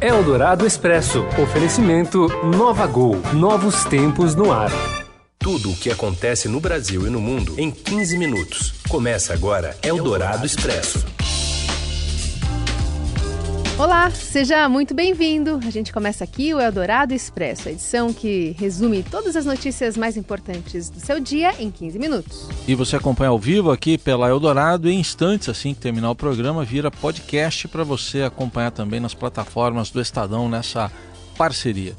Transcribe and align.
Eldorado 0.00 0.66
Expresso. 0.66 1.24
Oferecimento 1.42 2.28
Nova 2.44 2.86
Gol. 2.86 3.16
Novos 3.32 3.84
tempos 3.84 4.34
no 4.34 4.52
ar. 4.52 4.70
Tudo 5.38 5.70
o 5.70 5.76
que 5.76 5.90
acontece 5.90 6.48
no 6.48 6.60
Brasil 6.60 7.06
e 7.06 7.10
no 7.10 7.20
mundo 7.20 7.54
em 7.56 7.70
15 7.70 8.18
minutos. 8.18 8.74
Começa 8.88 9.32
agora 9.32 9.74
Eldorado 9.82 10.44
Expresso. 10.44 11.15
Olá, 13.78 14.10
seja 14.10 14.66
muito 14.70 14.94
bem-vindo. 14.94 15.60
A 15.66 15.68
gente 15.68 15.92
começa 15.92 16.24
aqui 16.24 16.54
o 16.54 16.58
Eldorado 16.58 17.12
Expresso, 17.12 17.68
a 17.68 17.72
edição 17.72 18.10
que 18.10 18.56
resume 18.58 19.02
todas 19.02 19.36
as 19.36 19.44
notícias 19.44 19.98
mais 19.98 20.16
importantes 20.16 20.88
do 20.88 20.98
seu 20.98 21.20
dia 21.20 21.52
em 21.58 21.70
15 21.70 21.98
minutos. 21.98 22.48
E 22.66 22.74
você 22.74 22.96
acompanha 22.96 23.28
ao 23.28 23.38
vivo 23.38 23.70
aqui 23.70 23.98
pela 23.98 24.30
Eldorado 24.30 24.88
em 24.88 24.98
instantes, 24.98 25.50
assim 25.50 25.74
que 25.74 25.80
terminar 25.80 26.10
o 26.10 26.14
programa, 26.14 26.64
vira 26.64 26.90
podcast 26.90 27.68
para 27.68 27.84
você 27.84 28.22
acompanhar 28.22 28.70
também 28.70 28.98
nas 28.98 29.12
plataformas 29.12 29.90
do 29.90 30.00
Estadão 30.00 30.48
nessa 30.48 30.90
parceria. 31.36 31.94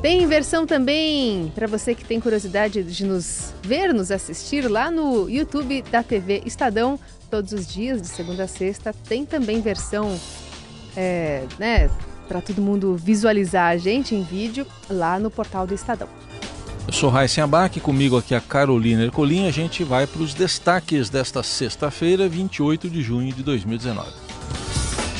Tem 0.00 0.26
versão 0.26 0.66
também 0.66 1.52
para 1.54 1.66
você 1.66 1.94
que 1.94 2.06
tem 2.06 2.20
curiosidade 2.20 2.82
de 2.82 3.04
nos 3.04 3.52
ver, 3.62 3.92
nos 3.92 4.10
assistir 4.10 4.66
lá 4.66 4.90
no 4.90 5.28
YouTube 5.28 5.82
da 5.82 6.02
TV 6.02 6.42
Estadão 6.46 6.98
todos 7.30 7.52
os 7.52 7.66
dias, 7.66 8.00
de 8.00 8.08
segunda 8.08 8.44
a 8.44 8.48
sexta. 8.48 8.94
Tem 9.06 9.26
também 9.26 9.60
versão 9.60 10.18
é, 10.96 11.44
né, 11.58 11.90
para 12.28 12.40
todo 12.40 12.62
mundo 12.62 12.96
visualizar 12.96 13.70
a 13.70 13.76
gente 13.76 14.14
em 14.14 14.22
vídeo 14.22 14.66
lá 14.88 15.18
no 15.18 15.30
portal 15.30 15.66
do 15.66 15.74
Estadão. 15.74 16.08
Eu 16.86 16.92
sou 16.92 17.10
Raíssa 17.10 17.44
Abac, 17.44 17.78
comigo 17.80 18.16
aqui 18.16 18.34
a 18.34 18.40
Carolina 18.40 19.04
Ercolim. 19.04 19.46
A 19.46 19.52
gente 19.52 19.84
vai 19.84 20.06
para 20.06 20.20
os 20.20 20.34
destaques 20.34 21.08
desta 21.08 21.42
sexta-feira, 21.42 22.28
28 22.28 22.90
de 22.90 23.02
junho 23.02 23.32
de 23.32 23.42
2019. 23.42 24.10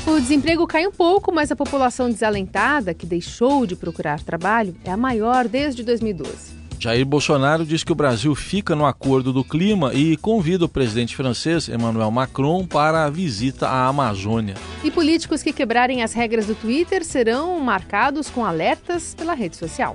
O 0.05 0.21
desemprego 0.21 0.67
cai 0.67 0.87
um 0.87 0.91
pouco, 0.91 1.33
mas 1.33 1.53
a 1.53 1.57
população 1.57 2.11
desalentada, 2.11 2.93
que 2.93 3.07
deixou 3.07 3.65
de 3.65 3.77
procurar 3.77 4.21
trabalho, 4.21 4.75
é 4.85 4.91
a 4.91 4.97
maior 4.97 5.47
desde 5.47 5.85
2012. 5.85 6.52
Jair 6.83 7.07
Bolsonaro 7.07 7.65
diz 7.65 7.85
que 7.85 7.93
o 7.93 7.95
Brasil 7.95 8.35
fica 8.35 8.75
no 8.75 8.85
acordo 8.85 9.33
do 9.33 9.45
clima 9.45 9.95
e 9.95 10.17
convida 10.17 10.65
o 10.65 10.69
presidente 10.69 11.15
francês 11.15 11.69
Emmanuel 11.69 12.11
Macron 12.11 12.67
para 12.67 13.05
a 13.05 13.09
visita 13.09 13.69
à 13.69 13.87
Amazônia. 13.87 14.57
E 14.83 14.91
políticos 14.91 15.45
que 15.45 15.53
quebrarem 15.53 16.03
as 16.03 16.13
regras 16.13 16.47
do 16.47 16.57
Twitter 16.57 17.05
serão 17.05 17.61
marcados 17.61 18.29
com 18.29 18.45
alertas 18.45 19.15
pela 19.15 19.33
rede 19.33 19.57
social. 19.57 19.95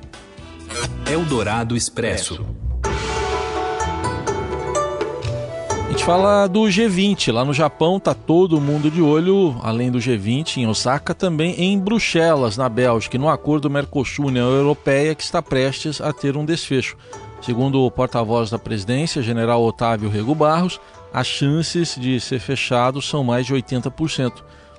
Eldorado 1.11 1.75
Expresso. 1.75 2.45
Fala 6.07 6.47
do 6.47 6.61
G20. 6.61 7.33
Lá 7.33 7.43
no 7.43 7.53
Japão 7.53 7.99
tá 7.99 8.13
todo 8.13 8.61
mundo 8.61 8.89
de 8.89 9.01
olho, 9.01 9.59
além 9.61 9.91
do 9.91 9.97
G20 9.97 10.55
em 10.55 10.65
Osaka, 10.65 11.13
também 11.13 11.53
em 11.61 11.77
Bruxelas, 11.77 12.55
na 12.55 12.69
Bélgica, 12.69 13.17
no 13.17 13.27
acordo 13.27 13.69
Mercosul-União 13.69 14.49
Europeia 14.49 15.13
que 15.13 15.21
está 15.21 15.41
prestes 15.41 15.99
a 15.99 16.13
ter 16.13 16.37
um 16.37 16.45
desfecho. 16.45 16.95
Segundo 17.41 17.81
o 17.81 17.91
porta-voz 17.91 18.49
da 18.49 18.57
presidência, 18.57 19.21
general 19.21 19.61
Otávio 19.61 20.09
Rego 20.09 20.33
Barros, 20.33 20.79
as 21.13 21.27
chances 21.27 21.97
de 21.99 22.21
ser 22.21 22.39
fechado 22.39 23.01
são 23.01 23.21
mais 23.21 23.45
de 23.45 23.53
80%. 23.53 24.31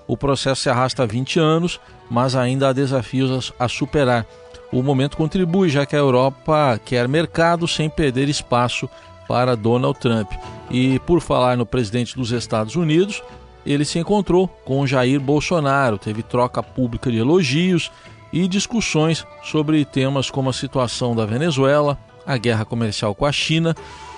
O 0.07 0.17
processo 0.17 0.63
se 0.63 0.71
arrasta 0.71 1.03
há 1.03 1.07
20 1.07 1.39
anos, 1.39 1.79
mas 2.11 2.35
ainda 2.35 2.71
há 2.71 2.73
desafios 2.73 3.53
a 3.59 3.69
superar. 3.69 4.25
O 4.73 4.83
momento 4.83 5.19
contribui, 5.19 5.69
já 5.69 5.85
que 5.85 5.95
a 5.95 5.99
Europa 5.99 6.81
quer 6.87 7.07
mercado 7.07 7.69
sem 7.69 7.91
perder 7.91 8.31
espaço 8.31 8.89
para 9.29 9.55
Donald 9.55 10.01
Trump. 10.01 10.33
E 10.71 10.99
por 11.01 11.21
falar 11.21 11.57
no 11.57 11.67
presidente 11.67 12.17
dos 12.17 12.33
Estados 12.33 12.75
Unidos, 12.75 13.23
ele 13.65 13.85
se 13.85 13.99
encontrou 13.99 14.49
com 14.49 14.87
Jair 14.87 15.21
Bolsonaro, 15.21 15.99
teve 15.99 16.23
troca 16.23 16.63
pública 16.63 17.11
de 17.11 17.19
elogios 17.19 17.93
e 18.33 18.49
discussões 18.49 19.27
sobre 19.43 19.85
temas 19.85 20.31
como 20.31 20.49
a 20.49 20.55
situação 20.55 21.15
da 21.15 21.27
Venezuela, 21.27 21.99
a 22.27 22.37
guerra 22.39 22.65
comercial 22.65 23.15
com 23.15 23.27
a 23.27 23.33
China 23.33 23.77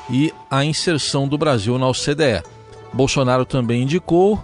e 0.09 0.33
a 0.51 0.65
inserção 0.65 1.27
do 1.27 1.37
Brasil 1.37 1.79
na 1.79 1.89
OCDE. 1.89 2.43
Bolsonaro 2.93 3.45
também 3.45 3.83
indicou 3.83 4.43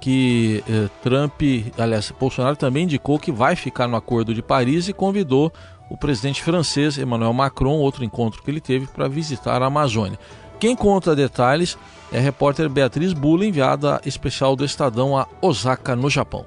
que 0.00 0.64
eh, 0.68 0.88
Trump, 1.02 1.42
aliás, 1.76 2.12
Bolsonaro 2.18 2.56
também 2.56 2.84
indicou 2.84 3.18
que 3.18 3.30
vai 3.30 3.54
ficar 3.54 3.86
no 3.86 3.96
Acordo 3.96 4.32
de 4.32 4.40
Paris 4.40 4.88
e 4.88 4.92
convidou 4.92 5.52
o 5.90 5.96
presidente 5.96 6.42
francês 6.42 6.96
Emmanuel 6.96 7.32
Macron, 7.32 7.76
outro 7.76 8.04
encontro 8.04 8.42
que 8.42 8.50
ele 8.50 8.60
teve, 8.60 8.86
para 8.86 9.08
visitar 9.08 9.60
a 9.60 9.66
Amazônia. 9.66 10.18
Quem 10.60 10.76
conta 10.76 11.16
detalhes 11.16 11.76
é 12.12 12.18
a 12.18 12.22
repórter 12.22 12.68
Beatriz 12.68 13.12
Bula, 13.12 13.44
enviada 13.44 14.00
especial 14.06 14.54
do 14.54 14.64
Estadão 14.64 15.18
a 15.18 15.26
Osaka, 15.42 15.96
no 15.96 16.08
Japão. 16.08 16.46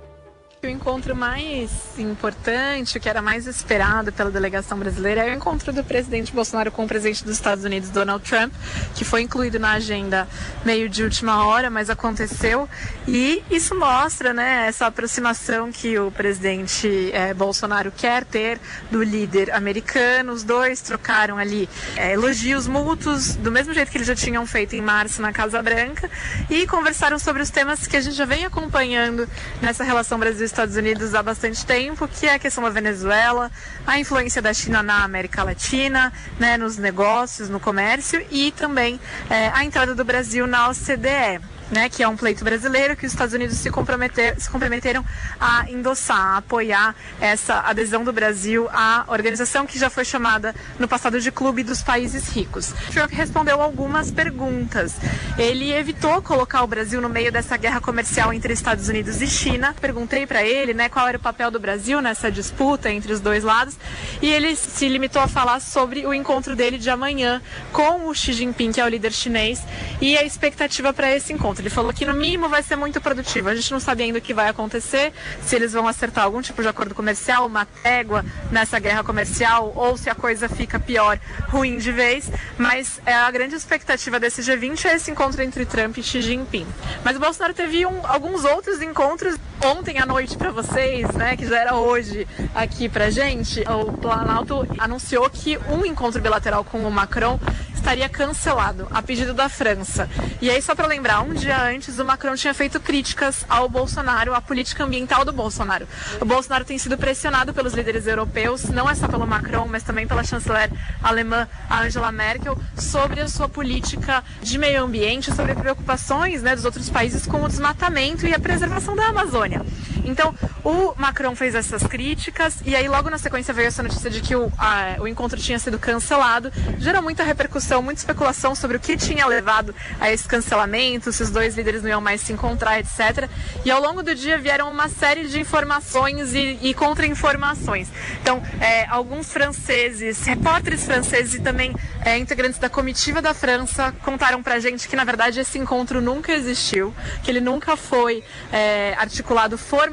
O 0.64 0.66
encontro 0.66 1.14
mais 1.14 1.70
importante, 1.98 2.98
o 2.98 3.02
que 3.02 3.10
era 3.10 3.22
mais 3.22 3.48
esperado 3.48 4.14
pela 4.14 4.32
delegação 4.32 4.80
brasileira, 4.80 5.26
é 5.26 5.34
o 5.34 5.36
encontro 5.36 5.74
do 5.74 5.84
presidente 5.84 6.32
Bolsonaro 6.32 6.72
com 6.72 6.86
o 6.86 6.88
presidente 6.88 7.22
dos 7.26 7.34
Estados 7.34 7.66
Unidos, 7.66 7.90
Donald 7.90 8.24
Trump, 8.24 8.54
que 8.96 9.04
foi 9.04 9.24
incluído 9.24 9.60
na 9.60 9.74
agenda 9.74 10.26
meio 10.64 10.88
de 10.88 11.04
última 11.04 11.46
hora, 11.46 11.70
mas 11.70 11.90
aconteceu. 11.90 12.70
E 13.06 13.44
isso 13.52 13.78
mostra 13.78 14.32
né, 14.32 14.66
essa 14.66 14.86
aproximação 14.86 15.70
que 15.70 16.00
o 16.00 16.10
presidente 16.10 17.12
é, 17.12 17.34
Bolsonaro 17.34 17.92
quer 17.92 18.24
ter 18.24 18.58
do 18.90 19.04
líder 19.04 19.54
americano. 19.54 20.32
Os 20.32 20.44
dois 20.46 20.80
trocaram 20.80 21.38
ali 21.38 21.68
é, 21.98 22.14
elogios 22.14 22.68
mútuos, 22.68 23.36
do 23.36 23.52
mesmo 23.52 23.74
jeito 23.74 23.92
que 23.92 23.98
eles 23.98 24.08
já 24.08 24.16
tinham 24.16 24.46
feito 24.46 24.78
em 24.78 24.82
março 24.82 25.22
na 25.22 25.34
Casa 25.34 25.62
Branca, 25.62 26.10
e 26.50 26.66
conversaram 26.68 27.20
sobre 27.20 27.42
os 27.42 27.50
temas 27.50 27.86
que 27.86 27.98
a 27.98 28.02
gente 28.02 28.16
já 28.16 28.24
vem 28.26 28.46
acompanhando 28.46 29.28
nessa 29.62 29.84
relação 29.84 30.18
Brasil 30.18 30.53
Estados 30.54 30.76
Unidos 30.76 31.16
há 31.16 31.24
bastante 31.24 31.66
tempo, 31.66 32.08
que 32.08 32.28
é 32.28 32.36
a 32.36 32.40
questão 32.40 32.64
da 32.64 32.70
Venezuela, 32.70 33.52
a 33.88 34.00
influência 34.00 34.40
da 34.40 34.54
China 34.54 34.84
na 34.84 35.04
América 35.04 35.44
Latina, 35.44 36.14
né, 36.40 36.58
nos 36.58 36.78
negócios, 36.78 37.50
no 37.50 37.60
comércio 37.60 38.24
e 38.30 38.52
também 38.52 39.00
é, 39.32 39.48
a 39.48 39.66
entrada 39.66 39.96
do 39.96 40.06
Brasil 40.06 40.46
na 40.46 40.70
OCDE 40.70 41.42
né, 41.74 41.90
que 41.90 42.04
é 42.04 42.08
um 42.08 42.16
pleito 42.16 42.44
brasileiro 42.44 42.96
que 42.96 43.06
os 43.06 43.12
Estados 43.12 43.34
Unidos 43.34 43.58
se, 43.58 43.70
comprometer, 43.72 44.40
se 44.40 44.50
comprometeram 44.50 45.04
a 45.40 45.70
endossar, 45.70 46.18
a 46.18 46.38
apoiar 46.38 46.96
essa 47.20 47.62
adesão 47.62 48.04
do 48.04 48.14
Brasil 48.14 48.70
à 48.72 49.06
organização 49.08 49.66
que 49.66 49.80
já 49.80 49.90
foi 49.90 50.06
chamada 50.06 50.54
no 50.78 50.88
passado 50.88 51.20
de 51.20 51.32
Clube 51.32 51.64
dos 51.64 51.82
Países 51.82 52.30
Ricos. 52.30 52.74
Trump 52.92 53.12
respondeu 53.12 53.62
algumas 53.62 54.12
perguntas. 54.12 54.94
Ele 55.38 55.74
evitou 55.74 56.22
colocar 56.22 56.64
o 56.64 56.68
Brasil 56.68 57.02
no 57.02 57.10
meio 57.10 57.32
dessa 57.32 57.58
guerra 57.58 57.82
comercial 57.82 58.32
entre 58.32 58.54
Estados 58.54 58.88
Unidos 58.88 59.22
e 59.22 59.28
China. 59.28 59.76
Perguntei 59.82 60.28
para 60.28 60.44
ele, 60.44 60.74
né, 60.74 60.90
qual 60.90 61.08
era 61.08 61.18
o 61.18 61.22
papel 61.22 61.50
do 61.50 61.60
Brasil 61.60 62.02
nessa 62.02 62.32
disputa 62.32 62.92
entre 62.92 63.12
os 63.12 63.20
dois 63.20 63.44
lados, 63.44 63.76
e 64.22 64.30
ele 64.30 64.56
se 64.56 64.88
limitou 64.88 65.22
a 65.22 65.28
falar 65.28 65.60
sobre 65.60 66.06
o 66.06 66.14
encontro 66.14 66.56
dele 66.56 66.78
de 66.78 66.90
amanhã 66.90 67.42
com 67.72 68.08
o 68.08 68.14
Xi 68.14 68.34
Jinping, 68.34 68.72
que 68.72 68.82
é 68.82 68.86
o 68.86 68.88
líder 68.88 69.12
chinês, 69.12 69.62
e 70.00 70.16
a 70.18 70.24
expectativa 70.24 70.94
para 70.94 71.14
esse 71.16 71.34
encontro. 71.34 71.63
Ele 71.64 71.70
falou 71.70 71.94
que 71.94 72.06
no 72.06 72.14
mínimo 72.14 72.50
vai 72.50 72.62
ser 72.62 72.76
muito 72.76 73.00
produtivo. 73.00 73.48
A 73.48 73.56
gente 73.56 73.72
não 73.72 73.80
sabe 73.80 74.04
ainda 74.04 74.20
o 74.20 74.22
que 74.22 74.34
vai 74.34 74.50
acontecer, 74.50 75.14
se 75.42 75.56
eles 75.56 75.72
vão 75.72 75.88
acertar 75.88 76.26
algum 76.26 76.42
tipo 76.42 76.62
de 76.62 76.68
acordo 76.68 76.94
comercial, 76.94 77.48
uma 77.48 77.66
trégua 77.66 78.26
nessa 78.52 78.78
guerra 78.80 79.02
comercial, 79.02 79.72
ou 79.74 79.96
se 79.96 80.10
a 80.10 80.16
coisa 80.16 80.50
fica 80.50 80.78
pior, 80.78 81.18
ruim 81.48 81.78
de 81.78 81.90
vez. 81.90 82.30
Mas 82.58 83.00
é, 83.06 83.14
a 83.14 83.32
grande 83.32 83.56
expectativa 83.56 84.20
desse 84.20 84.42
G20 84.42 84.84
é 84.84 84.96
esse 84.96 85.10
encontro 85.10 85.42
entre 85.42 85.66
Trump 85.66 85.98
e 85.98 86.04
Xi 86.04 86.22
Jinping. 86.22 86.68
Mas 87.02 87.16
o 87.16 87.20
Bolsonaro 87.22 87.54
teve 87.54 87.86
um, 87.86 88.06
alguns 88.06 88.44
outros 88.44 88.82
encontros 88.82 89.38
ontem 89.64 90.00
à 90.00 90.06
noite 90.06 90.36
para 90.36 90.52
vocês, 90.52 91.10
né, 91.12 91.38
que 91.38 91.48
já 91.48 91.60
era 91.60 91.76
hoje 91.76 92.28
aqui 92.54 92.90
pra 92.90 93.10
gente. 93.10 93.62
O 93.62 93.94
Planalto 93.94 94.68
anunciou 94.78 95.30
que 95.30 95.58
um 95.70 95.86
encontro 95.86 96.22
bilateral 96.22 96.66
com 96.66 96.80
o 96.80 96.92
Macron 96.92 97.40
estaria 97.84 98.08
cancelado 98.08 98.88
a 98.92 99.02
pedido 99.02 99.34
da 99.34 99.50
França. 99.50 100.10
E 100.42 100.50
aí, 100.50 100.62
só 100.62 100.74
para 100.74 100.88
lembrar, 100.88 101.22
um 101.22 101.34
dia 101.34 101.62
antes 101.62 102.00
o 102.00 102.06
Macron 102.06 102.34
tinha 102.34 102.54
feito 102.54 102.80
críticas 102.80 103.46
ao 103.50 103.68
Bolsonaro, 103.68 104.34
à 104.34 104.40
política 104.40 104.86
ambiental 104.86 105.26
do 105.26 105.34
Bolsonaro. 105.34 105.86
O 106.22 106.26
Bolsonaro 106.26 106.64
tem 106.64 106.78
sido 106.78 106.98
pressionado 106.98 107.54
pelos 107.54 107.74
líderes 107.74 108.08
europeus, 108.08 108.64
não 108.70 108.90
é 108.90 108.96
só 108.96 109.06
pelo 109.08 109.28
Macron, 109.28 109.68
mas 109.68 109.84
também 109.84 110.08
pela 110.08 110.24
chanceler 110.24 110.72
alemã 111.04 111.46
Angela 111.70 112.12
Merkel, 112.12 112.58
sobre 112.78 113.20
a 113.20 113.28
sua 113.28 113.50
política 113.50 114.24
de 114.42 114.58
meio 114.58 114.82
ambiente, 114.82 115.34
sobre 115.34 115.54
preocupações 115.54 116.42
né, 116.42 116.56
dos 116.56 116.64
outros 116.64 116.90
países 116.90 117.28
com 117.28 117.44
o 117.44 117.50
desmatamento 117.50 118.26
e 118.26 118.34
a 118.34 118.40
preservação 118.40 118.96
da 118.96 119.08
Amazônia. 119.08 119.62
Então, 120.04 120.34
o 120.64 120.94
Macron 120.96 121.36
fez 121.36 121.56
essas 121.56 121.84
críticas 121.84 122.58
e 122.66 122.76
aí 122.76 122.88
logo 122.88 123.10
na 123.10 123.18
sequência 123.18 123.54
veio 123.54 123.68
essa 123.68 123.84
notícia 123.84 124.10
de 124.10 124.22
que 124.22 124.36
o, 124.36 124.52
a, 124.58 124.96
o 125.00 125.08
encontro 125.08 125.40
tinha 125.40 125.60
sido 125.60 125.80
cancelado. 125.80 126.52
Gerou 126.78 127.02
muita 127.02 127.24
repercussão, 127.24 127.82
muita 127.82 128.00
especulação 128.00 128.56
sobre 128.56 128.78
o 128.78 128.80
que 128.80 128.98
tinha 128.98 129.26
levado 129.26 129.74
a 130.00 130.12
esse 130.12 130.28
cancelamento, 130.28 131.12
se 131.12 131.24
os 131.24 131.30
dois 131.30 131.56
líderes 131.56 131.82
não 131.82 131.90
iam 131.90 132.02
mais 132.02 132.22
se 132.22 132.34
encontrar, 132.34 132.80
etc. 132.80 133.30
E 133.66 133.72
ao 133.72 133.82
longo 133.82 134.04
do 134.04 134.14
dia 134.14 134.38
vieram 134.38 134.70
uma 134.70 134.90
série 134.90 135.28
de 135.28 135.40
informações 135.40 136.34
e, 136.34 136.60
e 136.62 136.74
contra-informações. 136.74 137.90
Então, 138.22 138.42
é, 138.60 138.86
alguns 138.88 139.32
franceses, 139.32 140.24
repórteres 140.26 140.86
franceses 140.86 141.36
e 141.36 141.42
também 141.42 141.74
é, 142.06 142.18
integrantes 142.18 142.60
da 142.60 142.70
comitiva 142.70 143.22
da 143.22 143.34
França 143.34 143.94
contaram 144.04 144.44
pra 144.44 144.60
gente 144.60 144.88
que, 144.88 144.96
na 144.96 145.04
verdade, 145.04 145.40
esse 145.40 145.58
encontro 145.58 146.02
nunca 146.02 146.34
existiu, 146.34 146.94
que 147.24 147.32
ele 147.32 147.40
nunca 147.40 147.76
foi 147.76 148.24
é, 148.52 148.94
articulado 148.98 149.58
formalmente, 149.58 149.93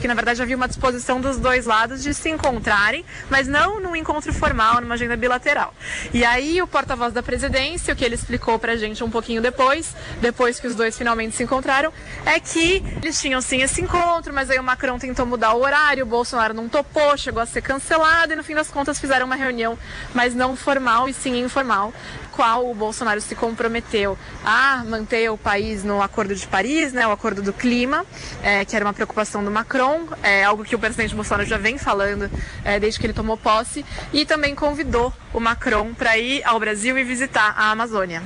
que 0.00 0.06
na 0.06 0.14
verdade 0.14 0.42
havia 0.42 0.56
uma 0.56 0.68
disposição 0.68 1.20
dos 1.20 1.38
dois 1.38 1.64
lados 1.64 2.02
de 2.02 2.12
se 2.12 2.28
encontrarem, 2.28 3.04
mas 3.30 3.48
não 3.48 3.80
num 3.80 3.96
encontro 3.96 4.32
formal, 4.32 4.80
numa 4.80 4.94
agenda 4.94 5.16
bilateral. 5.16 5.74
E 6.12 6.24
aí 6.24 6.60
o 6.60 6.66
porta-voz 6.66 7.12
da 7.12 7.22
presidência, 7.22 7.94
o 7.94 7.96
que 7.96 8.04
ele 8.04 8.14
explicou 8.14 8.58
pra 8.58 8.76
gente 8.76 9.02
um 9.02 9.10
pouquinho 9.10 9.40
depois, 9.40 9.94
depois 10.20 10.60
que 10.60 10.66
os 10.66 10.74
dois 10.74 10.96
finalmente 10.96 11.36
se 11.36 11.42
encontraram, 11.42 11.92
é 12.26 12.38
que 12.38 12.84
eles 13.02 13.20
tinham 13.20 13.40
sim 13.40 13.62
esse 13.62 13.80
encontro, 13.80 14.32
mas 14.34 14.50
aí 14.50 14.58
o 14.58 14.62
Macron 14.62 14.98
tentou 14.98 15.24
mudar 15.24 15.54
o 15.54 15.62
horário, 15.62 16.04
o 16.04 16.06
Bolsonaro 16.06 16.52
não 16.52 16.68
topou, 16.68 17.16
chegou 17.16 17.42
a 17.42 17.46
ser 17.46 17.62
cancelado 17.62 18.32
e 18.32 18.36
no 18.36 18.44
fim 18.44 18.54
das 18.54 18.68
contas 18.68 19.00
fizeram 19.00 19.24
uma 19.24 19.36
reunião, 19.36 19.78
mas 20.14 20.34
não 20.34 20.54
formal 20.54 21.08
e 21.08 21.14
sim 21.14 21.40
informal, 21.40 21.94
qual 22.40 22.70
o 22.70 22.74
Bolsonaro 22.74 23.20
se 23.20 23.34
comprometeu 23.34 24.16
a 24.42 24.82
manter 24.88 25.30
o 25.30 25.36
país 25.36 25.84
no 25.84 26.00
Acordo 26.00 26.34
de 26.34 26.46
Paris, 26.46 26.90
né, 26.90 27.06
o 27.06 27.10
Acordo 27.10 27.42
do 27.42 27.52
Clima, 27.52 28.06
é, 28.42 28.64
que 28.64 28.74
era 28.74 28.82
uma 28.82 28.94
preocupação 28.94 29.44
do 29.44 29.50
Macron, 29.50 30.06
é 30.22 30.42
algo 30.42 30.64
que 30.64 30.74
o 30.74 30.78
presidente 30.78 31.14
Bolsonaro 31.14 31.46
já 31.46 31.58
vem 31.58 31.76
falando 31.76 32.30
é, 32.64 32.80
desde 32.80 32.98
que 32.98 33.04
ele 33.04 33.12
tomou 33.12 33.36
posse, 33.36 33.84
e 34.10 34.24
também 34.24 34.54
convidou 34.54 35.12
o 35.34 35.38
Macron 35.38 35.92
para 35.92 36.16
ir 36.16 36.42
ao 36.42 36.58
Brasil 36.58 36.96
e 36.96 37.04
visitar 37.04 37.52
a 37.58 37.72
Amazônia. 37.72 38.22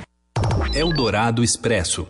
Eldorado 0.73 1.43
Expresso. 1.43 2.07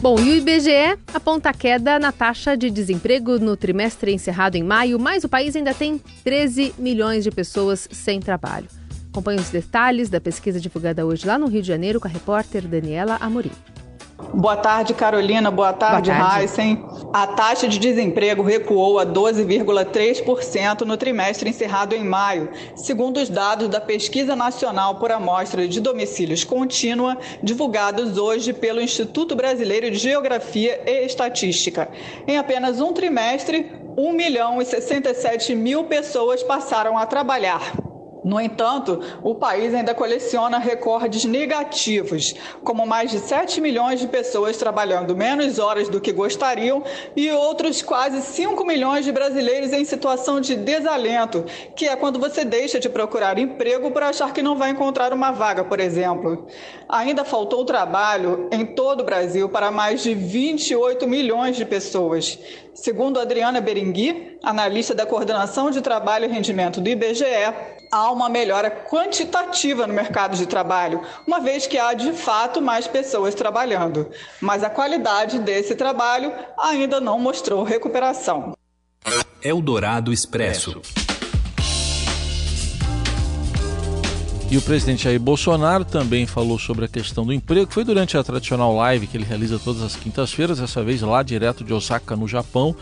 Bom, 0.00 0.18
e 0.18 0.30
o 0.30 0.36
IBGE 0.36 0.98
aponta 1.12 1.52
queda 1.52 1.98
na 1.98 2.12
taxa 2.12 2.56
de 2.56 2.70
desemprego 2.70 3.38
no 3.38 3.58
trimestre 3.58 4.14
encerrado 4.14 4.56
em 4.56 4.62
maio, 4.62 4.98
mas 4.98 5.22
o 5.22 5.28
país 5.28 5.54
ainda 5.54 5.74
tem 5.74 6.00
13 6.24 6.76
milhões 6.78 7.24
de 7.24 7.30
pessoas 7.30 7.86
sem 7.92 8.20
trabalho. 8.20 8.79
Acompanhe 9.10 9.40
os 9.40 9.50
detalhes 9.50 10.08
da 10.08 10.20
pesquisa 10.20 10.60
divulgada 10.60 11.04
hoje 11.04 11.26
lá 11.26 11.36
no 11.36 11.48
Rio 11.48 11.60
de 11.60 11.68
Janeiro 11.68 11.98
com 11.98 12.06
a 12.06 12.10
repórter 12.10 12.62
Daniela 12.66 13.16
Amorim. 13.20 13.50
Boa 14.32 14.56
tarde, 14.56 14.94
Carolina. 14.94 15.50
Boa 15.50 15.72
tarde, 15.72 16.10
Heisen. 16.10 16.84
A 17.12 17.26
taxa 17.26 17.66
de 17.66 17.78
desemprego 17.78 18.42
recuou 18.42 19.00
a 19.00 19.06
12,3% 19.06 20.82
no 20.82 20.96
trimestre 20.96 21.50
encerrado 21.50 21.94
em 21.94 22.04
maio, 22.04 22.50
segundo 22.76 23.18
os 23.18 23.28
dados 23.28 23.68
da 23.68 23.80
Pesquisa 23.80 24.36
Nacional 24.36 24.96
por 24.96 25.10
Amostra 25.10 25.66
de 25.66 25.80
Domicílios 25.80 26.44
Contínua, 26.44 27.18
divulgados 27.42 28.16
hoje 28.16 28.52
pelo 28.52 28.80
Instituto 28.80 29.34
Brasileiro 29.34 29.90
de 29.90 29.98
Geografia 29.98 30.80
e 30.86 31.04
Estatística. 31.04 31.88
Em 32.28 32.38
apenas 32.38 32.80
um 32.80 32.92
trimestre, 32.92 33.72
1 33.96 34.12
milhão 34.12 34.62
e 34.62 34.64
67 34.64 35.52
mil 35.56 35.84
pessoas 35.84 36.44
passaram 36.44 36.96
a 36.96 37.06
trabalhar. 37.06 37.89
No 38.30 38.40
entanto, 38.40 39.00
o 39.24 39.34
país 39.34 39.74
ainda 39.74 39.92
coleciona 39.92 40.56
recordes 40.56 41.24
negativos, 41.24 42.32
como 42.62 42.86
mais 42.86 43.10
de 43.10 43.18
7 43.18 43.60
milhões 43.60 43.98
de 43.98 44.06
pessoas 44.06 44.56
trabalhando 44.56 45.16
menos 45.16 45.58
horas 45.58 45.88
do 45.88 46.00
que 46.00 46.12
gostariam 46.12 46.84
e 47.16 47.28
outros 47.32 47.82
quase 47.82 48.22
5 48.22 48.64
milhões 48.64 49.04
de 49.04 49.10
brasileiros 49.10 49.72
em 49.72 49.84
situação 49.84 50.40
de 50.40 50.54
desalento, 50.54 51.44
que 51.74 51.88
é 51.88 51.96
quando 51.96 52.20
você 52.20 52.44
deixa 52.44 52.78
de 52.78 52.88
procurar 52.88 53.36
emprego 53.36 53.90
por 53.90 54.04
achar 54.04 54.32
que 54.32 54.42
não 54.42 54.54
vai 54.54 54.70
encontrar 54.70 55.12
uma 55.12 55.32
vaga, 55.32 55.64
por 55.64 55.80
exemplo. 55.80 56.46
Ainda 56.88 57.24
faltou 57.24 57.64
trabalho 57.64 58.48
em 58.52 58.64
todo 58.64 59.00
o 59.00 59.04
Brasil 59.04 59.48
para 59.48 59.72
mais 59.72 60.04
de 60.04 60.14
28 60.14 61.04
milhões 61.08 61.56
de 61.56 61.64
pessoas. 61.64 62.38
Segundo 62.74 63.18
Adriana 63.18 63.60
Berengui, 63.60 64.38
analista 64.42 64.94
da 64.94 65.04
Coordenação 65.04 65.70
de 65.70 65.80
Trabalho 65.80 66.24
e 66.24 66.28
Rendimento 66.28 66.80
do 66.80 66.88
IBGE, 66.88 67.24
há 67.90 68.10
uma 68.10 68.28
melhora 68.28 68.70
quantitativa 68.70 69.86
no 69.86 69.92
mercado 69.92 70.36
de 70.36 70.46
trabalho, 70.46 71.02
uma 71.26 71.40
vez 71.40 71.66
que 71.66 71.78
há 71.78 71.92
de 71.92 72.12
fato 72.12 72.62
mais 72.62 72.86
pessoas 72.86 73.34
trabalhando. 73.34 74.08
Mas 74.40 74.62
a 74.62 74.70
qualidade 74.70 75.38
desse 75.40 75.74
trabalho 75.74 76.32
ainda 76.58 77.00
não 77.00 77.18
mostrou 77.18 77.64
recuperação. 77.64 78.52
Eldorado 79.42 80.12
Expresso. 80.12 80.80
E 84.50 84.56
o 84.56 84.62
presidente 84.62 85.04
Jair 85.04 85.20
Bolsonaro 85.20 85.84
também 85.84 86.26
falou 86.26 86.58
sobre 86.58 86.84
a 86.84 86.88
questão 86.88 87.24
do 87.24 87.32
emprego. 87.32 87.72
Foi 87.72 87.84
durante 87.84 88.18
a 88.18 88.24
tradicional 88.24 88.74
live 88.74 89.06
que 89.06 89.16
ele 89.16 89.24
realiza 89.24 89.60
todas 89.60 89.80
as 89.80 89.94
quintas-feiras, 89.94 90.58
dessa 90.58 90.82
vez 90.82 91.02
lá 91.02 91.22
direto 91.22 91.62
de 91.62 91.72
Osaka, 91.72 92.16
no 92.16 92.26
Japão. 92.26 92.74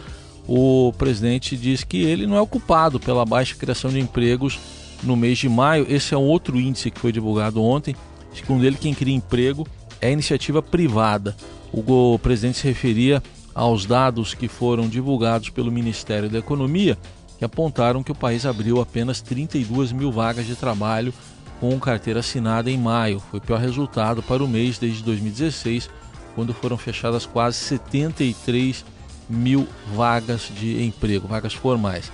O 0.46 0.94
presidente 0.96 1.58
diz 1.58 1.84
que 1.84 1.98
ele 1.98 2.26
não 2.26 2.38
é 2.38 2.40
o 2.40 2.46
culpado 2.46 2.98
pela 2.98 3.22
baixa 3.26 3.54
criação 3.54 3.90
de 3.90 4.00
empregos 4.00 4.58
no 5.02 5.14
mês 5.14 5.36
de 5.36 5.46
maio. 5.46 5.84
Esse 5.90 6.14
é 6.14 6.16
um 6.16 6.22
outro 6.22 6.58
índice 6.58 6.90
que 6.90 6.98
foi 6.98 7.12
divulgado 7.12 7.62
ontem. 7.62 7.94
Segundo 8.32 8.64
ele, 8.64 8.76
quem 8.76 8.94
cria 8.94 9.14
emprego 9.14 9.66
é 10.00 10.10
iniciativa 10.10 10.62
privada. 10.62 11.36
O 11.70 12.18
presidente 12.18 12.56
se 12.56 12.66
referia 12.66 13.22
aos 13.54 13.84
dados 13.84 14.32
que 14.32 14.48
foram 14.48 14.88
divulgados 14.88 15.50
pelo 15.50 15.70
Ministério 15.70 16.30
da 16.30 16.38
Economia, 16.38 16.96
que 17.38 17.44
apontaram 17.44 18.02
que 18.02 18.10
o 18.10 18.14
país 18.14 18.46
abriu 18.46 18.80
apenas 18.80 19.20
32 19.20 19.92
mil 19.92 20.10
vagas 20.10 20.46
de 20.46 20.56
trabalho 20.56 21.12
com 21.60 21.78
carteira 21.78 22.20
assinada 22.20 22.70
em 22.70 22.78
maio. 22.78 23.20
Foi 23.30 23.38
o 23.38 23.42
pior 23.42 23.58
resultado 23.58 24.22
para 24.22 24.42
o 24.42 24.48
mês 24.48 24.78
desde 24.78 25.02
2016, 25.02 25.90
quando 26.34 26.54
foram 26.54 26.76
fechadas 26.76 27.26
quase 27.26 27.56
73 27.58 28.84
mil 29.28 29.68
vagas 29.94 30.50
de 30.54 30.82
emprego, 30.84 31.28
vagas 31.28 31.54
formais. 31.54 32.10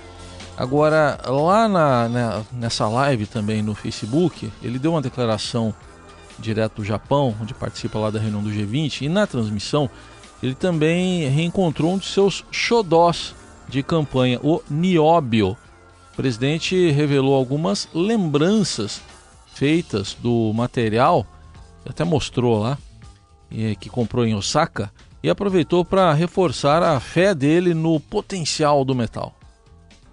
Agora, 0.57 1.19
lá 1.25 1.67
na, 1.67 2.09
na, 2.09 2.43
nessa 2.51 2.87
live 2.87 3.25
também 3.25 3.61
no 3.61 3.75
Facebook, 3.75 4.51
ele 4.63 4.79
deu 4.79 4.91
uma 4.91 5.01
declaração 5.01 5.73
direto 6.39 6.77
do 6.77 6.85
Japão, 6.85 7.35
onde 7.41 7.53
participa 7.53 7.99
lá 7.99 8.09
da 8.09 8.19
reunião 8.19 8.41
do 8.41 8.49
G20, 8.49 9.01
e 9.01 9.09
na 9.09 9.27
transmissão 9.27 9.89
ele 10.41 10.55
também 10.55 11.27
reencontrou 11.29 11.93
um 11.93 11.97
de 11.97 12.05
seus 12.05 12.45
xodós 12.51 13.35
de 13.67 13.81
campanha, 13.83 14.39
o 14.43 14.61
Nióbio. 14.69 15.57
O 16.13 16.15
presidente 16.15 16.91
revelou 16.91 17.35
algumas 17.35 17.89
lembranças 17.93 19.01
feitas 19.55 20.13
do 20.13 20.53
material, 20.53 21.25
até 21.87 22.03
mostrou 22.03 22.59
lá, 22.59 22.77
que 23.79 23.89
comprou 23.89 24.25
em 24.25 24.35
Osaka, 24.35 24.91
e 25.23 25.29
aproveitou 25.29 25.83
para 25.83 26.13
reforçar 26.13 26.83
a 26.83 26.99
fé 26.99 27.33
dele 27.33 27.73
no 27.73 27.99
potencial 27.99 28.85
do 28.85 28.93
metal. 28.93 29.33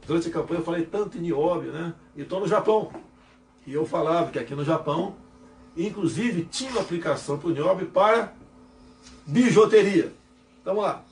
Durante 0.06 0.28
a 0.28 0.32
campanha 0.32 0.60
eu 0.60 0.64
falei 0.64 0.86
tanto 0.86 1.18
em 1.18 1.22
nióbio, 1.22 1.72
né? 1.72 1.92
E 2.16 2.22
estou 2.22 2.40
no 2.40 2.48
Japão. 2.48 2.90
E 3.66 3.72
eu 3.72 3.84
falava 3.84 4.30
que 4.30 4.38
aqui 4.38 4.54
no 4.54 4.64
Japão, 4.64 5.14
inclusive, 5.76 6.44
tinha 6.44 6.80
aplicação 6.80 7.36
para 7.36 7.48
o 7.48 7.52
nióbio 7.52 7.86
para 7.86 8.32
bijuteria. 9.26 10.12
Então, 10.60 10.76
lá. 10.76 11.02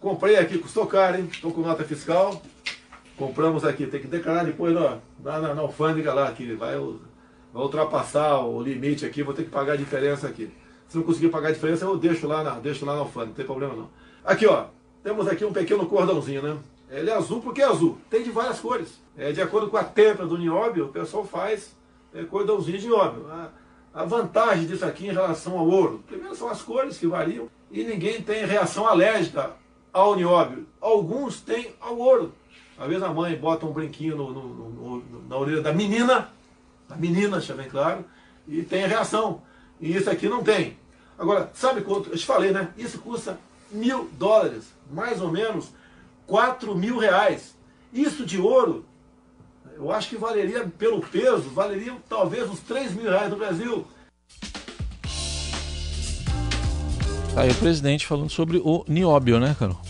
Comprei 0.00 0.36
aqui, 0.36 0.58
custou 0.58 0.86
caro, 0.86 1.18
hein? 1.18 1.28
Estou 1.32 1.52
com 1.52 1.60
nota 1.60 1.84
fiscal. 1.84 2.40
Compramos 3.16 3.64
aqui, 3.64 3.86
tem 3.86 4.00
que 4.00 4.06
declarar 4.06 4.44
depois 4.44 4.76
ó, 4.76 4.98
na, 5.22 5.40
na, 5.40 5.54
na 5.54 5.62
alfândega 5.62 6.14
lá, 6.14 6.30
que 6.30 6.54
vai 6.54 6.76
vai 7.58 7.64
ultrapassar 7.64 8.38
o 8.46 8.62
limite 8.62 9.04
aqui, 9.04 9.20
vou 9.20 9.34
ter 9.34 9.42
que 9.42 9.50
pagar 9.50 9.72
a 9.72 9.76
diferença 9.76 10.28
aqui. 10.28 10.48
Se 10.86 10.96
não 10.96 11.02
conseguir 11.02 11.28
pagar 11.28 11.48
a 11.48 11.52
diferença, 11.52 11.84
eu 11.84 11.98
deixo 11.98 12.28
lá 12.28 12.44
na, 12.44 12.50
deixo 12.60 12.86
lá 12.86 12.94
na 12.94 13.00
alfândega, 13.00 13.30
não 13.30 13.34
tem 13.34 13.44
problema 13.44 13.74
não. 13.74 13.90
Aqui, 14.24 14.46
ó, 14.46 14.66
temos 15.02 15.26
aqui 15.26 15.44
um 15.44 15.52
pequeno 15.52 15.84
cordãozinho, 15.86 16.40
né? 16.40 16.56
Ele 16.88 17.10
é 17.10 17.14
azul 17.14 17.42
porque 17.42 17.60
é 17.60 17.64
azul. 17.64 17.98
Tem 18.08 18.22
de 18.22 18.30
várias 18.30 18.60
cores. 18.60 19.00
É, 19.16 19.32
de 19.32 19.42
acordo 19.42 19.68
com 19.68 19.76
a 19.76 19.82
têmpera 19.82 20.26
do 20.28 20.38
nióbio, 20.38 20.84
o 20.84 20.88
pessoal 20.88 21.24
faz 21.24 21.74
é, 22.14 22.22
cordãozinho 22.22 22.78
de 22.78 22.86
nióbio. 22.86 23.26
A, 23.28 23.48
a 23.92 24.04
vantagem 24.04 24.64
disso 24.64 24.84
aqui 24.84 25.08
em 25.08 25.12
relação 25.12 25.58
ao 25.58 25.66
ouro, 25.66 26.04
primeiro 26.06 26.36
são 26.36 26.48
as 26.48 26.62
cores 26.62 26.96
que 26.96 27.08
variam 27.08 27.48
e 27.72 27.82
ninguém 27.82 28.22
tem 28.22 28.46
reação 28.46 28.86
alérgica 28.86 29.50
ao 29.92 30.14
nióbio. 30.14 30.64
Alguns 30.80 31.40
têm 31.40 31.72
ao 31.80 31.98
ouro. 31.98 32.32
Às 32.78 32.86
vezes 32.86 33.02
a 33.02 33.12
mãe 33.12 33.34
bota 33.34 33.66
um 33.66 33.72
brinquinho 33.72 34.16
no, 34.16 34.30
no, 34.30 34.48
no, 34.48 35.28
na 35.28 35.36
orelha 35.36 35.60
da 35.60 35.72
menina, 35.72 36.30
a 36.90 36.96
menina, 36.96 37.38
deixa 37.38 37.54
bem 37.54 37.68
claro, 37.68 38.04
e 38.46 38.62
tem 38.62 38.84
a 38.84 38.88
reação. 38.88 39.42
E 39.80 39.94
isso 39.94 40.10
aqui 40.10 40.28
não 40.28 40.42
tem. 40.42 40.76
Agora, 41.18 41.50
sabe 41.54 41.82
quanto? 41.82 42.10
Eu 42.10 42.16
te 42.16 42.24
falei, 42.24 42.50
né? 42.50 42.68
Isso 42.76 42.98
custa 42.98 43.38
mil 43.70 44.08
dólares, 44.18 44.64
mais 44.90 45.20
ou 45.20 45.30
menos 45.30 45.68
quatro 46.26 46.74
mil 46.74 46.98
reais. 46.98 47.56
Isso 47.92 48.24
de 48.24 48.40
ouro, 48.40 48.84
eu 49.76 49.90
acho 49.92 50.08
que 50.08 50.16
valeria, 50.16 50.66
pelo 50.78 51.00
peso, 51.00 51.50
valeria 51.50 51.94
talvez 52.08 52.48
uns 52.48 52.60
três 52.60 52.94
mil 52.94 53.10
reais 53.10 53.30
no 53.30 53.36
Brasil. 53.36 53.86
Tá 57.34 57.42
aí 57.42 57.50
o 57.50 57.54
presidente 57.54 58.06
falando 58.06 58.30
sobre 58.30 58.58
o 58.58 58.84
nióbio, 58.88 59.38
né, 59.38 59.54
Carol? 59.58 59.80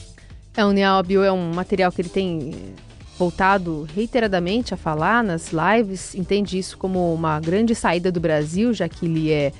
É, 0.54 0.64
o 0.64 0.72
nióbio 0.72 1.22
é 1.22 1.32
um 1.32 1.54
material 1.54 1.90
que 1.92 2.02
ele 2.02 2.08
tem 2.08 2.74
voltado 3.18 3.86
reiteradamente 3.94 4.72
a 4.72 4.76
falar 4.76 5.24
nas 5.24 5.50
lives, 5.52 6.14
entende 6.14 6.56
isso 6.56 6.78
como 6.78 7.12
uma 7.12 7.40
grande 7.40 7.74
saída 7.74 8.12
do 8.12 8.20
Brasil, 8.20 8.72
já 8.72 8.88
que 8.88 9.06
ele 9.06 9.32
é 9.32 9.52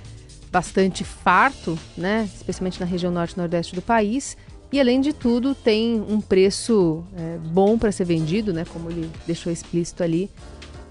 bastante 0.50 1.02
farto, 1.04 1.78
né, 1.96 2.28
especialmente 2.34 2.78
na 2.80 2.86
região 2.86 3.12
norte 3.12 3.32
e 3.32 3.38
nordeste 3.38 3.74
do 3.74 3.82
país. 3.82 4.36
E 4.70 4.78
além 4.78 5.00
de 5.00 5.12
tudo, 5.12 5.54
tem 5.54 6.00
um 6.08 6.20
preço 6.20 7.02
é, 7.16 7.38
bom 7.38 7.76
para 7.76 7.90
ser 7.90 8.04
vendido, 8.04 8.52
né, 8.52 8.64
como 8.72 8.90
ele 8.90 9.10
deixou 9.26 9.52
explícito 9.52 10.02
ali, 10.02 10.30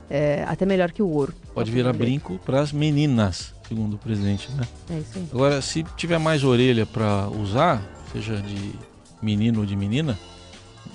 é, 0.10 0.44
até 0.48 0.66
melhor 0.66 0.92
que 0.92 1.02
o 1.02 1.08
ouro. 1.08 1.34
Pode 1.54 1.72
virar 1.72 1.94
brinco 1.94 2.40
para 2.46 2.60
as 2.60 2.72
meninas, 2.72 3.54
segundo 3.68 3.96
o 3.96 3.98
presidente, 3.98 4.50
né? 4.52 4.64
É 4.90 5.00
isso 5.00 5.12
aí. 5.16 5.28
Agora, 5.32 5.62
se 5.62 5.84
tiver 5.96 6.18
mais 6.18 6.44
orelha 6.44 6.86
para 6.86 7.28
usar, 7.30 7.82
seja 8.12 8.38
de 8.38 8.74
menino 9.22 9.62
ou 9.62 9.66
de 9.66 9.76
menina, 9.76 10.18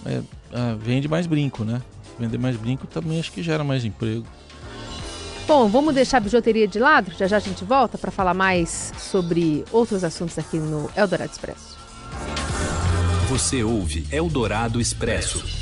é, 0.06 0.20
é, 0.52 0.74
vende 0.78 1.08
mais 1.08 1.26
brinco, 1.26 1.64
né? 1.64 1.80
Vender 2.18 2.38
mais 2.38 2.56
brinco 2.56 2.86
também 2.86 3.18
acho 3.18 3.32
que 3.32 3.42
gera 3.42 3.64
mais 3.64 3.84
emprego. 3.84 4.26
Bom, 5.46 5.68
vamos 5.68 5.94
deixar 5.94 6.18
a 6.18 6.20
bijuteria 6.20 6.68
de 6.68 6.78
lado? 6.78 7.12
Já 7.18 7.26
já 7.26 7.36
a 7.36 7.40
gente 7.40 7.64
volta 7.64 7.98
para 7.98 8.10
falar 8.10 8.34
mais 8.34 8.92
sobre 8.98 9.64
outros 9.72 10.04
assuntos 10.04 10.38
aqui 10.38 10.56
no 10.56 10.88
Eldorado 10.96 11.30
Expresso. 11.30 11.76
Você 13.28 13.64
ouve 13.64 14.06
Eldorado 14.10 14.80
Expresso. 14.80 15.61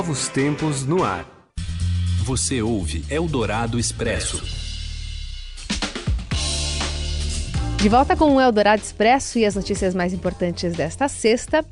Novos 0.01 0.29
tempos 0.29 0.83
no 0.83 1.03
ar. 1.03 1.27
Você 2.23 2.59
ouve 2.59 3.05
Eldorado 3.07 3.77
Expresso. 3.77 4.41
De 7.77 7.87
volta 7.87 8.15
com 8.15 8.35
o 8.35 8.41
Eldorado 8.41 8.81
Expresso 8.81 9.37
e 9.37 9.45
as 9.45 9.53
notícias 9.53 9.93
mais 9.93 10.11
importantes 10.11 10.73
desta 10.73 11.07
sexta. 11.07 11.63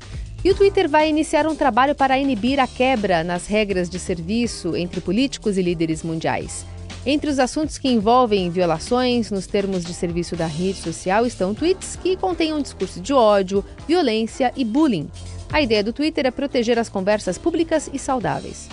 E 0.44 0.50
o 0.52 0.54
Twitter 0.54 0.88
vai 0.88 1.08
iniciar 1.08 1.44
um 1.44 1.56
trabalho 1.56 1.92
para 1.92 2.20
inibir 2.20 2.60
a 2.60 2.68
quebra 2.68 3.24
nas 3.24 3.48
regras 3.48 3.90
de 3.90 3.98
serviço 3.98 4.76
entre 4.76 5.00
políticos 5.00 5.58
e 5.58 5.62
líderes 5.62 6.04
mundiais. 6.04 6.64
Entre 7.04 7.28
os 7.28 7.40
assuntos 7.40 7.78
que 7.78 7.88
envolvem 7.88 8.48
violações 8.48 9.32
nos 9.32 9.48
termos 9.48 9.84
de 9.84 9.92
serviço 9.92 10.36
da 10.36 10.46
rede 10.46 10.78
social 10.78 11.26
estão 11.26 11.52
tweets 11.52 11.96
que 11.96 12.16
contenham 12.16 12.62
discurso 12.62 13.00
de 13.00 13.12
ódio, 13.12 13.64
violência 13.88 14.52
e 14.56 14.64
bullying. 14.64 15.10
A 15.52 15.60
ideia 15.60 15.82
do 15.82 15.92
Twitter 15.92 16.26
é 16.26 16.30
proteger 16.30 16.78
as 16.78 16.88
conversas 16.88 17.36
públicas 17.36 17.90
e 17.92 17.98
saudáveis. 17.98 18.68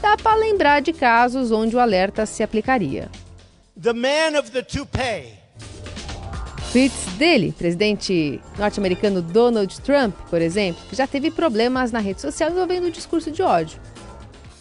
Dá 0.00 0.16
para 0.16 0.34
lembrar 0.34 0.80
de 0.80 0.94
casos 0.94 1.52
onde 1.52 1.76
o 1.76 1.80
alerta 1.80 2.24
se 2.24 2.42
aplicaria. 2.42 3.10
The 3.80 3.92
man 3.92 4.38
of 4.38 4.50
the 4.50 4.62
toupee. 4.62 5.38
Tweets 6.72 7.04
dele, 7.18 7.52
presidente 7.52 8.40
norte-americano 8.56 9.20
Donald 9.20 9.78
Trump, 9.82 10.14
por 10.30 10.40
exemplo, 10.40 10.80
que 10.88 10.96
já 10.96 11.06
teve 11.06 11.30
problemas 11.30 11.92
na 11.92 11.98
rede 11.98 12.20
social 12.20 12.50
envolvendo 12.50 12.86
o 12.86 12.90
discurso 12.90 13.30
de 13.30 13.42
ódio. 13.42 13.78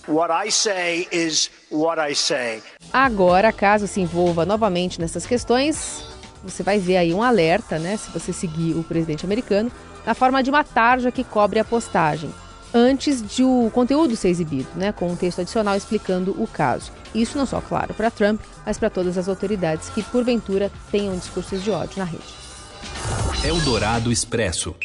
What 0.08 0.34
I 0.46 0.51
say 0.51 1.08
is 1.12 1.51
what 1.72 2.01
I 2.01 2.15
say. 2.15 2.63
Agora, 2.91 3.53
caso 3.53 3.88
se 3.88 4.01
envolva 4.01 4.46
novamente 4.46 5.00
nessas 5.00 5.25
questões, 5.25 6.03
você 6.43 6.63
vai 6.63 6.79
ver 6.79 6.98
aí 6.98 7.13
um 7.13 7.24
alerta, 7.24 7.79
né? 7.79 7.98
Se 7.98 8.10
você 8.12 8.31
seguir 8.34 8.75
o 8.75 8.84
presidente 8.84 9.25
americano, 9.25 9.72
na 10.05 10.13
forma 10.13 10.41
de 10.41 10.50
uma 10.50 10.63
tarja 10.63 11.12
que 11.12 11.24
cobre 11.24 11.60
a 11.60 11.65
postagem, 11.65 12.34
antes 12.74 13.22
de 13.22 13.43
o 13.43 13.69
conteúdo 13.74 14.15
ser 14.15 14.29
exibido, 14.29 14.69
né, 14.75 14.91
com 14.91 15.12
um 15.12 15.15
texto 15.15 15.41
adicional 15.41 15.75
explicando 15.75 16.31
o 16.41 16.48
caso. 16.48 16.91
Isso 17.13 17.38
não 17.38 17.46
só, 17.46 17.62
claro, 17.62 17.93
para 17.93 18.12
Trump, 18.12 18.39
mas 18.65 18.77
para 18.77 18.89
todas 18.89 19.17
as 19.17 19.27
autoridades 19.27 19.89
que, 19.89 20.03
porventura, 20.03 20.72
tenham 20.91 21.17
discursos 21.17 21.63
de 21.63 21.72
ódio 21.72 21.98
na 21.98 22.05
rede. 22.05 22.24
Eldorado 23.43 24.12
Expresso. 24.12 24.75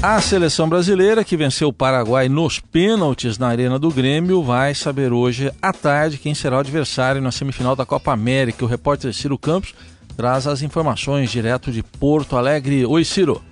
A 0.00 0.20
seleção 0.20 0.68
brasileira, 0.68 1.24
que 1.24 1.36
venceu 1.36 1.68
o 1.68 1.72
Paraguai 1.72 2.28
nos 2.28 2.60
pênaltis 2.60 3.36
na 3.36 3.48
Arena 3.48 3.80
do 3.80 3.90
Grêmio, 3.90 4.44
vai 4.44 4.72
saber 4.72 5.12
hoje 5.12 5.50
à 5.60 5.72
tarde 5.72 6.18
quem 6.18 6.36
será 6.36 6.56
o 6.56 6.60
adversário 6.60 7.20
na 7.20 7.32
semifinal 7.32 7.74
da 7.74 7.84
Copa 7.84 8.12
América. 8.12 8.64
O 8.64 8.68
repórter 8.68 9.12
Ciro 9.12 9.36
Campos 9.36 9.74
traz 10.16 10.46
as 10.46 10.62
informações 10.62 11.32
direto 11.32 11.72
de 11.72 11.82
Porto 11.82 12.36
Alegre. 12.36 12.86
Oi, 12.86 13.04
Ciro. 13.04 13.42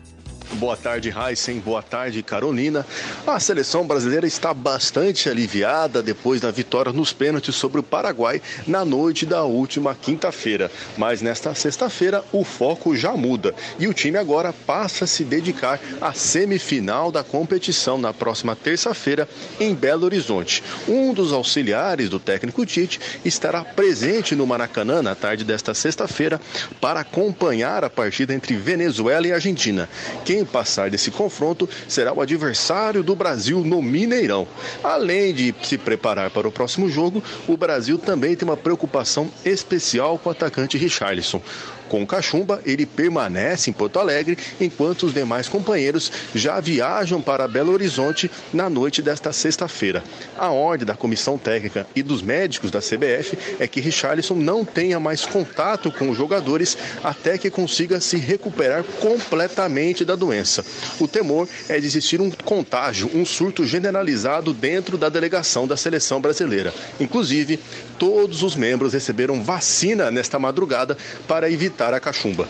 Boa 0.55 0.77
tarde, 0.77 1.13
Heisen. 1.13 1.59
Boa 1.59 1.83
tarde, 1.83 2.23
Carolina. 2.23 2.87
A 3.27 3.39
seleção 3.39 3.87
brasileira 3.87 4.27
está 4.27 4.55
bastante 4.55 5.29
aliviada 5.29 6.03
depois 6.03 6.41
da 6.41 6.51
vitória 6.51 6.93
nos 6.93 7.13
pênaltis 7.13 7.57
sobre 7.57 7.81
o 7.81 7.83
Paraguai 7.83 8.41
na 8.67 8.85
noite 8.85 9.27
da 9.27 9.43
última 9.43 9.95
quinta-feira. 9.95 10.71
Mas 10.97 11.21
nesta 11.21 11.55
sexta-feira 11.55 12.25
o 12.33 12.43
foco 12.43 12.97
já 12.97 13.13
muda 13.13 13.55
e 13.79 13.87
o 13.87 13.93
time 13.93 14.17
agora 14.17 14.53
passa 14.53 15.05
a 15.05 15.07
se 15.07 15.25
dedicar 15.25 15.79
à 16.01 16.15
semifinal 16.15 17.13
da 17.13 17.23
competição 17.23 17.99
na 17.99 18.15
próxima 18.15 18.57
terça-feira 18.57 19.29
em 19.61 19.75
Belo 19.75 20.05
Horizonte. 20.05 20.63
Um 20.89 21.13
dos 21.13 21.33
auxiliares 21.33 22.09
do 22.09 22.19
técnico 22.21 22.65
Tite 22.65 22.99
estará 23.25 23.63
presente 23.63 24.35
no 24.35 24.47
Maracanã 24.47 25.03
na 25.03 25.15
tarde 25.15 25.45
desta 25.45 25.75
sexta-feira 25.75 26.41
para 26.81 27.01
acompanhar 27.01 27.85
a 27.85 27.91
partida 27.91 28.33
entre 28.33 28.57
Venezuela 28.57 29.27
e 29.27 29.33
Argentina. 29.33 29.89
Quem 30.25 30.46
passar 30.47 30.91
desse 30.91 31.11
confronto 31.11 31.69
será 31.89 32.13
o 32.13 32.21
adversário 32.21 33.03
do 33.03 33.15
Brasil 33.15 33.61
no 33.61 33.83
Mineirão. 33.83 34.47
Além 34.83 35.35
de 35.35 35.55
se 35.63 35.77
preparar 35.77 36.31
para 36.31 36.49
o 36.49 36.53
próximo 36.53 36.89
jogo, 36.89 37.23
o 37.47 37.57
Brasil 37.57 37.99
também 37.99 38.37
tem 38.37 38.47
uma 38.47 38.57
preocupação 38.57 39.31
especial 39.45 40.19
com 40.19 40.29
o 40.29 40.33
atacante 40.33 40.79
Richarlison. 40.79 41.41
Com 41.89 42.07
Cachumba, 42.07 42.61
ele 42.65 42.85
permanece 42.85 43.71
em 43.71 43.73
Porto 43.73 43.99
Alegre, 43.99 44.37
enquanto 44.61 45.05
os 45.05 45.15
demais 45.15 45.49
companheiros 45.49 46.11
já 46.35 46.59
viajam 46.61 47.21
para 47.21 47.47
Belo 47.47 47.73
Horizonte 47.73 48.31
na 48.53 48.69
noite 48.69 49.01
desta 49.01 49.33
sexta-feira. 49.33 50.03
A 50.37 50.51
ordem 50.51 50.87
da 50.87 50.95
comissão 50.95 51.39
técnica 51.39 51.87
e 51.95 52.03
dos 52.03 52.23
médicos 52.23 52.71
da 52.71 52.81
CBF 52.81 53.39
é 53.61 53.69
que 53.69 53.81
Richarlison 53.81 54.35
não 54.35 54.65
tenha 54.65 54.99
mais 54.99 55.25
contato 55.25 55.93
com 55.93 56.11
os 56.11 56.17
jogadores 56.17 56.77
até 57.05 57.39
que 57.39 57.51
consiga 57.51 58.01
se 58.01 58.17
recuperar 58.17 58.83
completamente 59.01 60.05
da 60.05 60.17
doença. 60.17 60.65
O 60.99 61.07
temor 61.07 61.49
é 61.69 61.79
de 61.79 61.87
existir 61.87 62.21
um 62.21 62.31
contágio, 62.31 63.11
um 63.15 63.25
surto 63.25 63.65
generalizado 63.65 64.53
dentro 64.53 64.99
da 64.99 65.09
delegação 65.09 65.67
da 65.67 65.77
seleção 65.77 66.21
brasileira. 66.21 66.75
Inclusive, 66.99 67.61
todos 67.99 68.43
os 68.43 68.57
membros 68.57 68.93
receberam 68.93 69.43
vacina 69.43 70.11
nesta 70.11 70.39
madrugada 70.39 70.97
para 71.29 71.51
evitar 71.51 71.76
a 71.79 72.01
cachumba. 72.01 72.47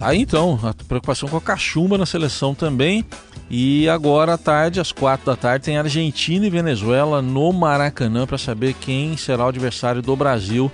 Aí 0.00 0.20
então, 0.20 0.58
a 0.62 0.74
preocupação 0.84 1.28
com 1.28 1.36
a 1.36 1.40
cachumba 1.40 1.96
na 1.96 2.04
seleção 2.04 2.54
também. 2.54 3.04
E 3.48 3.88
agora 3.88 4.34
à 4.34 4.38
tarde, 4.38 4.80
às 4.80 4.90
quatro 4.90 5.26
da 5.26 5.36
tarde, 5.36 5.66
tem 5.66 5.76
Argentina 5.76 6.46
e 6.46 6.50
Venezuela 6.50 7.20
no 7.20 7.52
Maracanã 7.52 8.26
para 8.26 8.38
saber 8.38 8.74
quem 8.74 9.16
será 9.16 9.44
o 9.44 9.48
adversário 9.48 10.02
do 10.02 10.16
Brasil. 10.16 10.72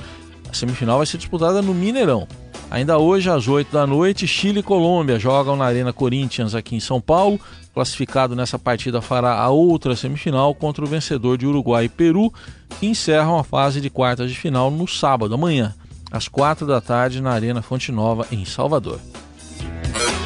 A 0.49 0.55
semifinal 0.55 0.99
vai 0.99 1.07
ser 1.07 1.19
disputada 1.19 1.61
no 1.61 1.75
Mineirão. 1.75 2.27
Ainda 2.71 2.99
hoje, 2.99 3.29
às 3.31 3.49
8 3.49 3.73
da 3.73 3.87
noite, 3.87 4.27
Chile 4.27 4.61
e 4.61 4.63
Colômbia 4.63 5.19
jogam 5.19 5.57
na 5.57 5.65
Arena 5.65 5.93
Corinthians 5.93 6.55
aqui 6.55 6.77
em 6.77 6.81
São 6.81 7.01
Paulo. 7.01 7.41
Classificado 7.75 8.37
nessa 8.37 8.59
partida 8.59 9.01
fará 9.01 9.35
a 9.35 9.49
outra 9.49 9.97
semifinal 9.97 10.55
contra 10.55 10.85
o 10.85 10.89
vencedor 10.89 11.37
de 11.37 11.47
Uruguai 11.47 11.87
e 11.87 11.89
Peru, 11.89 12.33
que 12.79 12.87
encerram 12.87 13.39
a 13.39 13.45
fase 13.45 13.81
de 13.81 13.91
quartas 13.91 14.31
de 14.31 14.37
final 14.37 14.71
no 14.71 14.87
sábado, 14.87 15.35
amanhã, 15.35 15.75
às 16.11 16.29
4 16.29 16.67
da 16.67 16.81
tarde, 16.81 17.21
na 17.21 17.33
Arena 17.33 17.63
Fonte 17.63 17.93
Nova, 17.93 18.27
em 18.33 18.45
Salvador. 18.45 19.01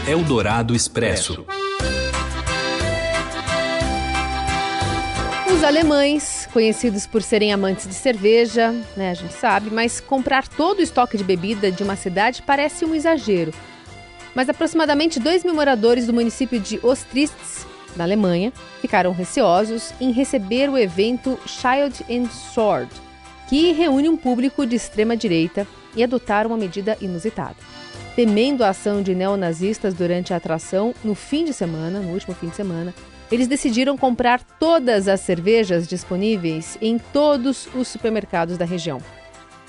Eldorado 0.06 0.74
Expresso. 0.74 1.44
Os 5.52 5.62
alemães, 5.62 6.48
conhecidos 6.52 7.06
por 7.06 7.22
serem 7.22 7.52
amantes 7.52 7.86
de 7.86 7.94
cerveja, 7.94 8.74
né, 8.96 9.10
a 9.10 9.14
gente 9.14 9.32
sabe, 9.32 9.70
mas 9.70 10.00
comprar 10.00 10.48
todo 10.48 10.80
o 10.80 10.82
estoque 10.82 11.16
de 11.16 11.22
bebida 11.22 11.70
de 11.70 11.84
uma 11.84 11.94
cidade 11.94 12.42
parece 12.42 12.84
um 12.84 12.94
exagero. 12.94 13.52
Mas 14.34 14.48
aproximadamente 14.48 15.20
2 15.20 15.44
mil 15.44 15.54
moradores 15.54 16.06
do 16.06 16.12
município 16.12 16.58
de 16.58 16.80
Ostritz, 16.82 17.66
na 17.94 18.04
Alemanha, 18.04 18.52
ficaram 18.80 19.12
receosos 19.12 19.92
em 20.00 20.10
receber 20.10 20.68
o 20.68 20.78
evento 20.78 21.38
Child 21.46 22.04
and 22.10 22.28
Sword, 22.30 22.90
que 23.48 23.72
reúne 23.72 24.08
um 24.08 24.16
público 24.16 24.66
de 24.66 24.76
extrema 24.76 25.16
direita 25.16 25.66
e 25.96 26.02
adotar 26.02 26.46
uma 26.46 26.56
medida 26.56 26.96
inusitada. 27.00 27.56
Temendo 28.14 28.62
a 28.62 28.68
ação 28.68 29.02
de 29.02 29.14
neonazistas 29.14 29.94
durante 29.94 30.34
a 30.34 30.36
atração 30.36 30.94
no 31.02 31.14
fim 31.14 31.44
de 31.44 31.52
semana, 31.52 32.00
no 32.00 32.12
último 32.12 32.34
fim 32.34 32.48
de 32.48 32.56
semana, 32.56 32.94
eles 33.30 33.48
decidiram 33.48 33.96
comprar 33.96 34.42
todas 34.42 35.08
as 35.08 35.20
cervejas 35.20 35.88
disponíveis 35.88 36.76
em 36.82 36.98
todos 36.98 37.66
os 37.74 37.88
supermercados 37.88 38.58
da 38.58 38.66
região. 38.66 39.00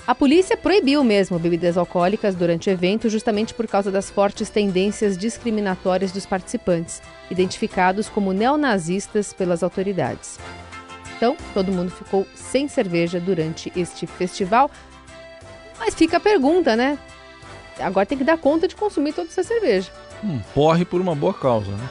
A 0.06 0.14
polícia 0.14 0.54
proibiu 0.54 1.02
mesmo 1.02 1.38
bebidas 1.38 1.78
alcoólicas 1.78 2.34
durante 2.34 2.68
o 2.68 2.70
evento 2.70 3.08
justamente 3.08 3.54
por 3.54 3.66
causa 3.66 3.90
das 3.90 4.10
fortes 4.10 4.50
tendências 4.50 5.16
discriminatórias 5.16 6.12
dos 6.12 6.26
participantes, 6.26 7.00
identificados 7.30 8.10
como 8.10 8.34
neonazistas 8.34 9.32
pelas 9.32 9.62
autoridades. 9.62 10.38
Então, 11.16 11.36
todo 11.52 11.72
mundo 11.72 11.90
ficou 11.90 12.26
sem 12.34 12.68
cerveja 12.68 13.20
durante 13.20 13.72
este 13.76 14.06
festival. 14.06 14.70
Mas 15.78 15.94
fica 15.94 16.16
a 16.16 16.20
pergunta, 16.20 16.76
né? 16.76 16.98
Agora 17.78 18.06
tem 18.06 18.16
que 18.16 18.24
dar 18.24 18.38
conta 18.38 18.68
de 18.68 18.76
consumir 18.76 19.12
toda 19.12 19.28
essa 19.28 19.42
cerveja. 19.42 19.90
Um 20.22 20.38
porre 20.54 20.84
por 20.84 21.00
uma 21.00 21.14
boa 21.14 21.34
causa, 21.34 21.70
né? 21.70 21.88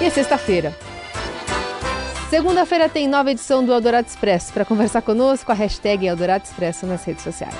E 0.00 0.04
é 0.04 0.10
sexta-feira. 0.10 0.76
Segunda-feira 2.30 2.88
tem 2.88 3.08
nova 3.08 3.30
edição 3.30 3.64
do 3.64 3.72
Eldorado 3.72 4.06
Expresso. 4.06 4.52
Para 4.52 4.64
conversar 4.64 5.02
conosco, 5.02 5.50
a 5.50 5.54
hashtag 5.54 6.06
Eldorado 6.06 6.44
Expresso 6.44 6.86
nas 6.86 7.02
redes 7.04 7.24
sociais. 7.24 7.54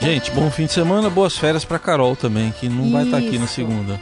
Gente, 0.00 0.30
bom 0.32 0.50
fim 0.50 0.66
de 0.66 0.72
semana, 0.72 1.08
boas 1.08 1.36
férias 1.36 1.64
para 1.64 1.78
Carol 1.78 2.14
também, 2.14 2.52
que 2.52 2.68
não 2.68 2.84
Isso. 2.84 2.92
vai 2.92 3.04
estar 3.04 3.16
aqui 3.18 3.38
na 3.38 3.46
segunda. 3.46 4.00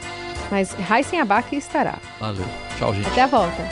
Mas 0.51 0.73
Raíssen 0.73 1.21
Abac 1.21 1.55
estará. 1.55 1.99
Valeu. 2.21 2.45
Tchau, 2.79 2.95
gente. 2.95 3.09
Até 3.09 3.23
a 3.23 3.27
volta. 3.27 3.63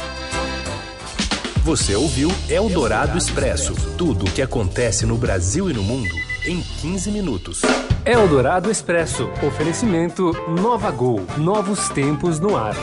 Você 1.63 1.95
ouviu 1.95 2.31
Eldorado 2.49 3.17
Expresso 3.17 3.75
tudo 3.97 4.27
o 4.27 4.31
que 4.31 4.43
acontece 4.43 5.07
no 5.07 5.17
Brasil 5.17 5.71
e 5.71 5.73
no 5.73 5.83
mundo 5.83 6.15
em 6.47 6.61
15 6.61 7.11
minutos. 7.11 7.63
Eldorado 8.05 8.71
Expresso. 8.71 9.31
Oferecimento 9.43 10.33
Nova 10.49 10.91
Gol. 10.91 11.25
Novos 11.39 11.89
tempos 11.89 12.39
no 12.39 12.55
ar. 12.57 12.77